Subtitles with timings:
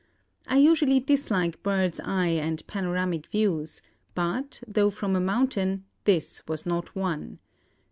[0.47, 3.83] I usually dislike bird's eye and panoramic views,
[4.15, 7.37] but, though from a mountain, this was not one.